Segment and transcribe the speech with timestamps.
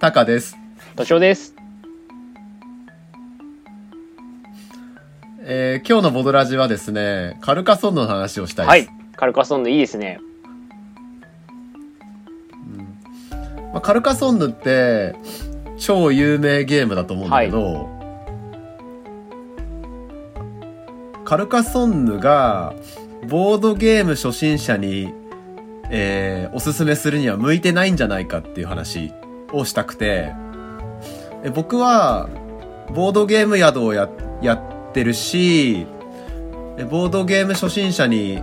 [0.00, 0.56] タカです。
[0.94, 1.54] としおです。
[5.40, 8.88] えー今日のボドラジはですね、カルカソンヌの話をしたいです。
[8.90, 9.16] はい。
[9.16, 10.20] カルカソンヌいいですね。
[13.72, 15.16] まあ、カルカソンヌって、
[15.78, 17.88] 超有名ゲームだと思うんだけど、
[21.24, 22.72] カルカソンヌが、
[23.28, 25.12] ボードゲーム初心者に、
[25.90, 29.12] えーおすすめするには向いてないんじゃないかっていう話
[29.52, 30.32] をしたくて、
[31.44, 32.28] え僕は、
[32.94, 34.08] ボードゲーム宿をや
[34.40, 35.86] やってるし、
[36.78, 38.42] えボードゲーム初心者に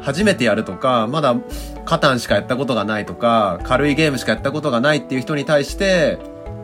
[0.00, 1.36] 初めてやるとか、まだ
[1.84, 6.18] カタンしかやったことがないとか、軽いゲームしかやったことがないっていう人に対して、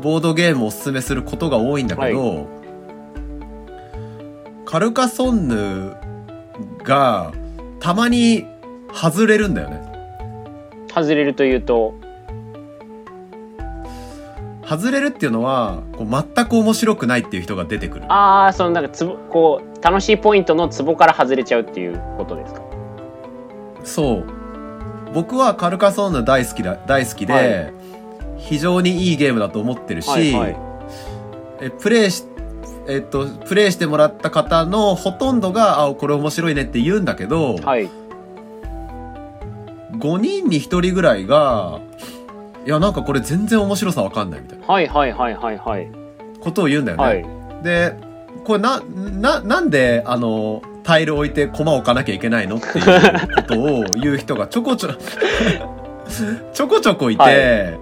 [0.00, 2.46] ボードゲームをおすすめすることが多いんだけど、
[4.64, 5.96] カルカソンヌ
[6.84, 7.32] が
[7.80, 8.46] たまに
[8.92, 9.82] 外れるんだよね。
[10.88, 11.94] 外れるというと、
[14.68, 18.12] 外れるっていうのは、こう全く面白くないっていう人が出てくる。
[18.12, 22.62] ああ、そのなんかつぼ、こう、楽しいポイントのツボから外れちゃうっていうことですか？
[23.84, 24.24] そう。
[25.12, 27.72] 僕はカルカソンヌ大好きだ、大好きで、はい
[28.36, 30.56] 非常にいいゲームだと思ってるし、はいはい。
[31.62, 32.24] えプレイし、
[32.86, 37.88] えっと、プレイしてもらった方のほとんどが、あ、これ面白いねって言うんだけど、はい。
[39.92, 41.78] 5人に1人ぐらいが、
[42.66, 45.88] いや、なんかこれ全然面白さわかんないみたいなはいはいはいはいはい。
[46.40, 47.04] ことを言うんだよね。
[47.04, 47.24] はい。
[47.62, 47.94] で、
[48.44, 54.90] これな、な、なんで、あの、タイル置いて駒置かなきゃいけないのっていうことを言う人がちょこちょ、
[56.52, 57.78] ちょこちょこいて、は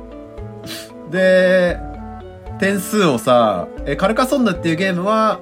[1.11, 1.79] で、
[2.59, 5.41] 点数をさ、え、カルカソンヌっていうゲームは、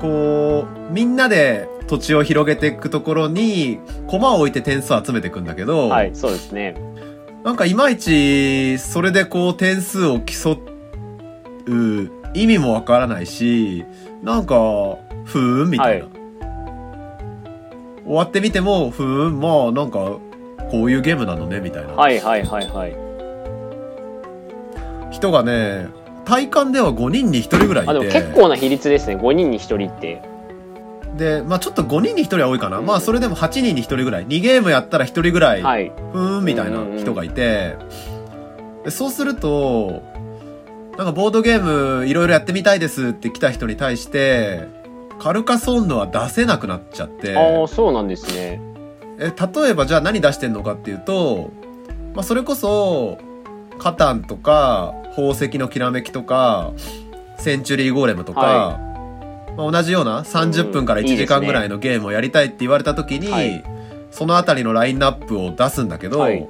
[0.00, 6.74] こう、みんなで土地を広げていくところに、駒を置いて点数を集めていくんだけど、はい、そうですね。
[7.48, 10.58] なんかいまいち、それでこう点数を競
[11.66, 13.86] う意味もわからないし、
[14.22, 14.54] なんか、
[15.24, 16.04] ふーんみたいな。
[16.04, 16.10] は
[18.04, 20.18] 終わってみても、ふーん、まあなんか、
[20.70, 21.94] こういうゲームなのね、みたいな。
[21.94, 22.94] はいはいはいはい。
[25.10, 25.88] 人がね、
[26.26, 27.90] 体感では5人に1人ぐらいいて。
[27.90, 29.16] あ、でも結構な比率ですね。
[29.16, 30.20] 5人に1人って。
[31.18, 32.80] で、まあちょっと5人に1人は多いかな。
[32.80, 34.26] まあそれでも8人に1人ぐらい。
[34.26, 35.92] 2ゲームやったら1人ぐらい、はい。
[36.12, 37.76] ふーんみたいな人がいて、
[38.84, 40.02] でそうすると、
[40.96, 44.66] なんかボードゲームいろいろやってみたいですって来た人に対して、
[45.18, 48.60] カルカソンヌは出せなくなっちゃって、ああ、そうなんですね。
[49.20, 51.50] え例えばじゃあ何出してんのかっていうと、
[52.14, 53.18] まあそれこそ、
[53.78, 56.72] カタンとか、宝石のきらめきとか、
[57.38, 58.87] センチュリーゴーレムとか、は
[59.58, 63.64] まあ、同じような30分から1時間ぐらいのゲームをやりたいって言われた時に、はい
[64.10, 66.48] そのあたりのラインナップを出すんだけど、はい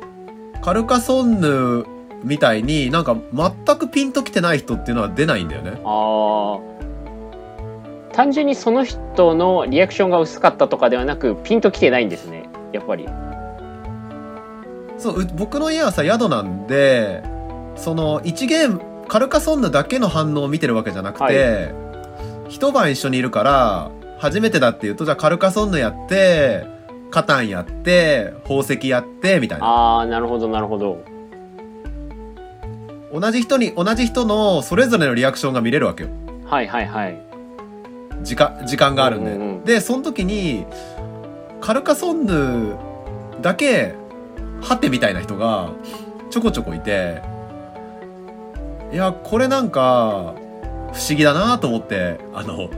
[0.63, 1.85] カルカソンヌ
[2.23, 5.81] みたいになんか全くピンときてない人っていうのは出ないんだよね。
[5.85, 8.15] ああ。
[8.15, 12.49] 単純にその人のリアクションが薄かったとかではなく、ピンときてないんですね。
[12.73, 13.07] やっぱり。
[14.99, 17.23] そう、う僕の家はさ、宿なんで、
[17.77, 21.73] その1ゲーム、カルカソンヌだけの反応を見てるわけじゃなくて、
[22.49, 26.67] 一晩一緒にいるから、初めてだって言うと、じゃあカルカソンヌやって、
[27.11, 29.67] カタンやって、宝石やって、みたいな。
[29.67, 31.05] ああ、なるほどなるほど。
[33.13, 36.11] 同じ人に、同じ人のそれぞれのリアクションが見れるわけよ。
[36.45, 37.19] はいはいはい。
[38.23, 39.33] 時間、時間があるんで。
[39.33, 40.65] うんうんうんで、その時に、
[41.61, 42.77] カルカソンヌ
[43.43, 43.95] だけ、
[44.63, 45.73] ハテみたいな人が
[46.31, 47.21] ちょこちょこいて、
[48.93, 50.35] いや、これなんか、
[50.93, 52.71] 不思議だなと思って、あの、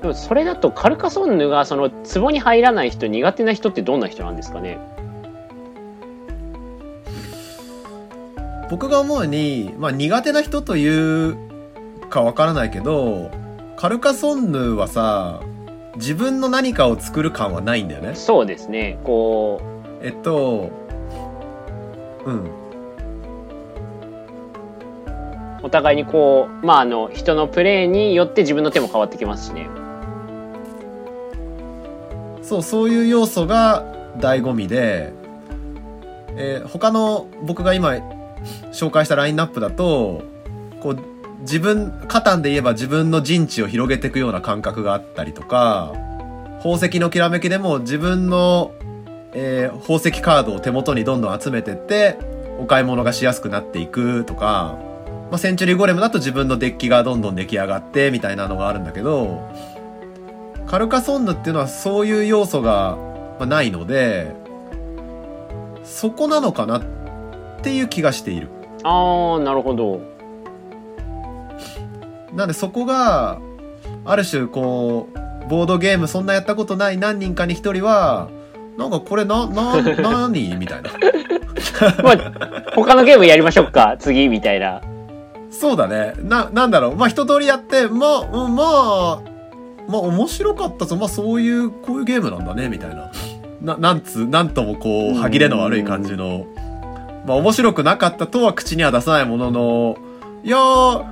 [0.00, 4.78] でもそれだとカルカソンヌがその壺に入らない人苦手な人ってどんな人なんですかね？
[8.70, 11.36] 僕が思うに、まあ苦手な人という
[12.08, 13.30] かわからないけど、
[13.76, 15.40] カルカソンヌはさ、
[15.96, 18.14] 自分の何かを作る感はないんだよね。
[18.14, 19.60] そうですねこ
[20.02, 20.70] えっと、
[22.24, 22.50] うん。
[25.62, 29.68] お互いにこうまああの人のプレーによって自分の手も変わってきますしね。
[32.42, 33.84] そう、そういう要素が
[34.18, 35.12] 醍醐味で、
[36.36, 37.94] えー他の僕が今
[38.72, 40.24] 紹介したラインナップだと、
[40.80, 40.98] こう、
[41.42, 45.92] 自分、カタンで言えば自分の陣地を広げていくような感覚があったりとか、
[46.58, 48.72] 宝石のきらめきでも自分の、
[49.32, 52.18] えー宝石カードを手元にどんどん集めてって、
[52.58, 54.76] お買い物がしやすくなっていくとか、
[55.30, 59.48] まあ、センチュリーゴレムだと自分のデッキがどんどん出来上がってみたいなのがあるんだけど、
[60.66, 62.96] カルカソンヌっていうのはそういう要素が
[63.38, 64.34] まあないので、
[65.84, 66.82] そこなのかなっ
[67.62, 68.48] ていう気がしている。
[68.82, 70.00] ああなるほど。
[72.34, 73.40] なんでそこが
[74.04, 78.30] ある種こうボードゲームそんなやったことない何人かに一人は
[78.78, 80.56] なんかこれなな 何？
[80.56, 80.90] みたいな。
[82.02, 83.96] まあ他のゲームやりましょうか。
[83.98, 84.80] 次みたいな
[85.50, 86.14] そうだね。
[86.18, 86.96] ななんだろう。
[86.96, 89.22] まあ一通りやってまあうんまあ
[89.88, 90.96] まあ面白かったぞ。
[90.96, 93.10] まあそういうこういうゲームなんだねみたいな。
[93.60, 96.46] ななんつなんともこう歯切れの悪い感じの。
[97.26, 99.96] まあ面白くなかったとは口には出さないものの。
[100.42, 101.04] いやー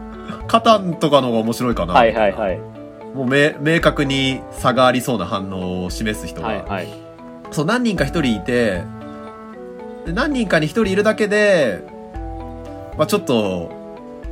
[0.46, 1.93] カタンとかの方が面白いかな。
[1.93, 2.58] はいはいはい。
[3.14, 6.88] もう明明確に差がありそうな反応を示す人が、はいはい。
[7.50, 8.82] そう何人か一人いて
[10.06, 11.82] で何人かに一人いるだけで、
[12.96, 13.70] まあ、ちょっと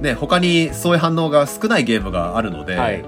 [0.01, 3.05] ね他にそういう反応が少ないゲームがあるので、はい。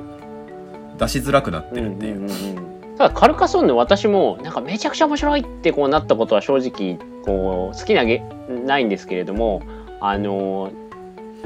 [0.99, 2.31] 出しづらくなってうんるっていう、うんうん
[2.63, 2.69] うん
[2.99, 8.25] ただカルカソンヌ私もなんかめちゃくちゃ面白いってこうなったことは正直こう好きなゲ
[8.67, 9.63] ないんですけれども
[10.01, 10.73] あの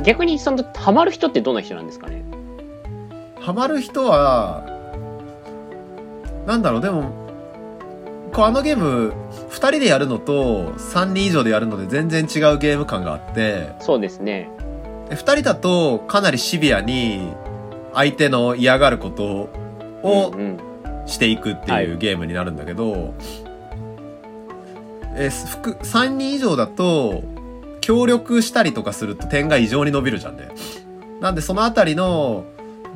[0.03, 2.25] 逆にそのハマる人ってどんな人なんですかね？
[3.39, 4.65] ハマる人は
[6.47, 7.13] なんだろうでも
[8.33, 9.13] こうあのゲーム
[9.51, 13.75] 2人でやるのと3人以上でやるので全然違うゲーム感があって。
[13.81, 14.49] そうですね。
[14.59, 14.62] で
[15.13, 17.33] 2人だとかなりシビアに
[17.95, 19.25] 相手の嫌がること
[20.03, 20.35] を
[21.07, 21.87] していくってはい。
[21.87, 23.15] いうゲームになるんだけど、
[25.17, 27.23] えー複3人以上だと
[27.81, 30.49] 協力したりとかすると点が異常に伸びるじゃんね。
[31.21, 32.45] なんでそのあたりの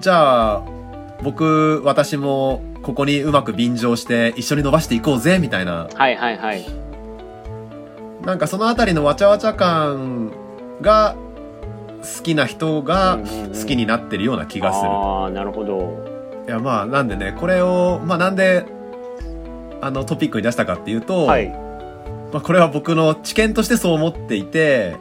[0.01, 0.63] じゃあ
[1.23, 5.89] 僕私もここにうまく便乗して一緒に伸ばしていこうぜみたいな。
[5.95, 6.65] はいはいはい。
[8.25, 10.33] なんかそのあたりのわちゃわちゃ感
[10.81, 11.15] が
[12.03, 14.89] 好きな人が好きになってるような気がする。
[14.89, 16.05] ああなるほど。
[16.47, 18.67] いやまあなんでねこれをまあなんで
[19.81, 21.49] あのトピックに出したかっていうと、はい。
[22.33, 24.97] まあ、これは僕の知見としてそう思っていて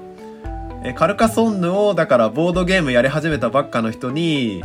[0.84, 4.64] えカルカソンヌをだからボードゲームやり始めたばっかの人に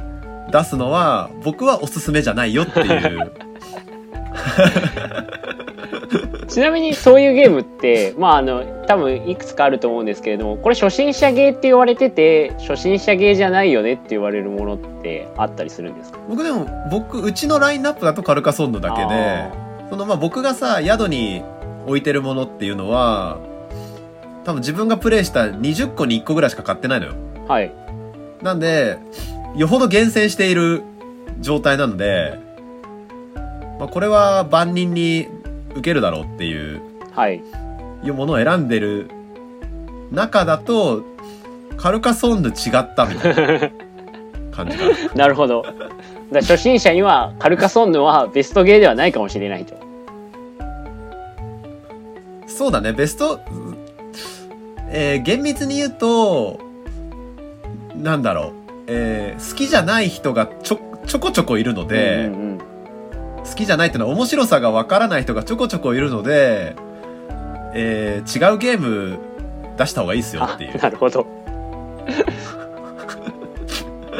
[0.53, 3.31] 出すのは僕はおすすめじゃないよっていう
[6.50, 16.19] ちなみにそういうゲームってまああの多分いくつかあると思うんですけれどもこれ初心者ゲーって言われてて初心者ゲーじゃないよねって言われるものってあったりするんですか？
[16.29, 19.50] 僕でも僕うちのラインナップだとカルカソンヌだけで
[19.91, 21.43] そのまあ僕がさ宿に
[21.87, 23.38] 置いてるものっていうのは
[24.44, 27.14] 多分自分がプレイした20個に1個ぐらいしか買ってないのよ。
[27.47, 27.73] はい。
[28.43, 28.97] なんで、
[29.55, 30.82] よほど厳選している
[31.41, 32.38] 状態なので、
[33.79, 35.29] まあ、これは万人に
[35.73, 36.81] 受けるだろうっていう、
[37.13, 37.43] はい。
[38.03, 39.11] いうものを選んでる
[40.11, 41.05] 中だと、
[41.77, 43.71] カルカソンヌ違ったみたいな
[44.53, 45.15] 感じかな。
[45.15, 45.65] なるほど。
[46.33, 49.75] だ初心者にはカルカソンヌはベストゲーではないかもしれないと。
[52.47, 53.41] そうだね、ベスト、
[54.91, 56.61] えー厳密に言うと、
[57.97, 58.53] なんだろう、
[58.87, 62.50] えー好きじゃない人がちょ、ちょこちょこいるので、うんうんうん
[63.49, 66.77] 好きじゃないっていうのは面白さがわからない人がちょこちょこいるので、
[67.75, 69.19] えー違うゲーム
[69.77, 70.79] 出した方がいいですよあっていう。
[70.79, 71.27] なるほど。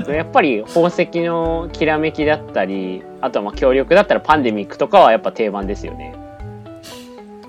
[0.09, 6.15] やっぱり宝石のきらめきだったりあとはまあ協力だったらパンデミックとかはやっぱ定番ですよね。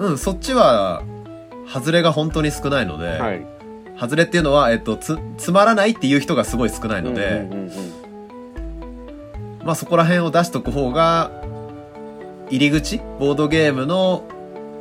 [0.01, 1.03] うん、そっちは、
[1.71, 3.45] 外れが本当に少ないので、はい。
[3.99, 7.47] 外れっていうのは、えっと、つ、つまらないっていう人がすごい少ないので、
[9.63, 11.31] まあそこら辺を出しとく方が、
[12.51, 12.99] 入り口？
[13.19, 14.25] ボードゲームの、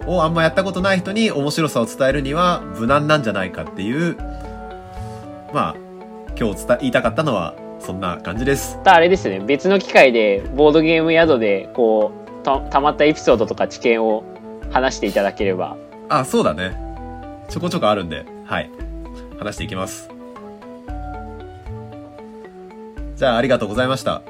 [0.07, 4.17] をあんまやったことない人に面白さを伝えるには無難なんじゃないかっていう、
[5.55, 5.77] まあ、
[6.39, 8.79] 今日伝え、言いたかったのは、そんな感じです。
[8.85, 12.13] あれですね別の機会でボードゲーム宿でこ
[12.43, 14.23] うたたまったエピソードとか知見を
[14.71, 15.79] 話していただければ
[16.11, 16.77] あ、そうだね。
[17.49, 18.71] ちょこちょこあるんで、はい。
[19.39, 20.11] 話していきます。
[23.17, 24.23] じゃあ、ありがとうございました。